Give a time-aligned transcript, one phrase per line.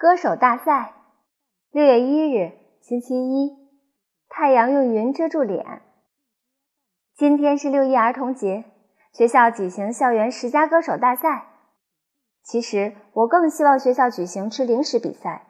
[0.00, 0.94] 歌手大赛，
[1.70, 3.54] 六月一日，星期一，
[4.30, 5.82] 太阳用云遮住脸。
[7.14, 8.64] 今天是六一儿童节，
[9.12, 11.48] 学校举行校园十佳歌手大赛。
[12.42, 15.48] 其实我更希望学校举行吃零食比赛，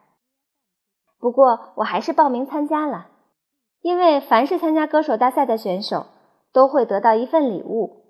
[1.17, 3.07] 不过我还是报名参加了，
[3.79, 6.07] 因为凡是参加歌手大赛的选手
[6.51, 8.03] 都会得到一份礼物。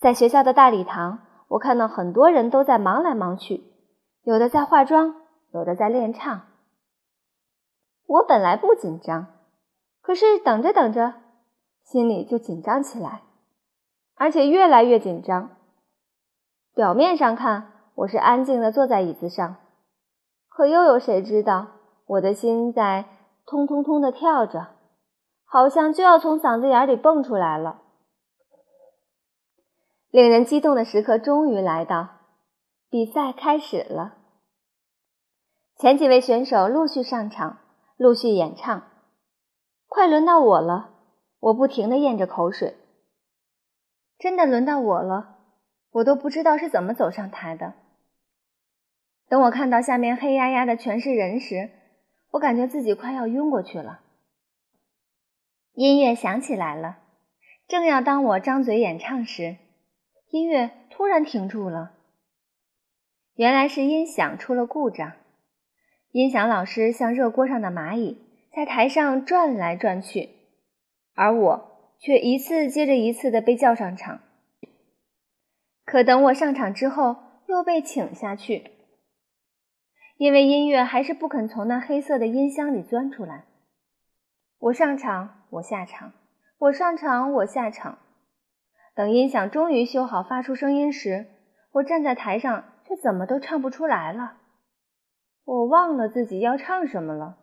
[0.00, 1.20] 在学校的大礼堂，
[1.50, 3.75] 我看到很多人都在忙来忙去。
[4.26, 5.14] 有的在化妆，
[5.52, 6.48] 有的在练唱。
[8.06, 9.28] 我本来不紧张，
[10.02, 11.14] 可是等着等着，
[11.84, 13.22] 心里就紧张起来，
[14.16, 15.50] 而且越来越紧张。
[16.74, 19.58] 表面上看，我是安静的坐在椅子上，
[20.48, 21.68] 可又有谁知道，
[22.06, 23.04] 我的心在
[23.46, 24.70] 通通通的跳着，
[25.44, 27.80] 好像就要从嗓子眼里蹦出来了。
[30.10, 32.15] 令人激动的时刻终于来到。
[32.88, 34.16] 比赛开始了，
[35.76, 37.58] 前几位选手陆续上场，
[37.96, 38.80] 陆续演唱。
[39.88, 40.94] 快轮到我了，
[41.40, 42.76] 我不停的咽着口水。
[44.18, 45.36] 真的轮到我了，
[45.90, 47.74] 我都不知道是怎么走上台的。
[49.28, 51.70] 等我看到下面黑压压的全是人时，
[52.30, 54.00] 我感觉自己快要晕过去了。
[55.72, 56.98] 音乐响起来了，
[57.66, 59.56] 正要当我张嘴演唱时，
[60.30, 61.94] 音乐突然停住了。
[63.36, 65.12] 原来是音响出了故障，
[66.10, 68.18] 音响老师像热锅上的蚂蚁，
[68.50, 70.30] 在台上转来转去，
[71.14, 74.20] 而我却一次接着一次的被叫上场。
[75.84, 78.70] 可等我上场之后，又被请下去，
[80.16, 83.44] 因为音乐还是不肯从那黑色的音箱里钻出来。
[84.58, 86.14] 我上场，我下场，
[86.56, 87.98] 我上场，我下场。
[88.94, 91.26] 等音响终于修好，发出声音时，
[91.72, 92.72] 我站在台上。
[92.86, 94.34] 却怎么都唱不出来了，
[95.44, 97.36] 我忘了自己要唱什么了。